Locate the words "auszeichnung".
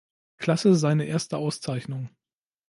1.37-2.09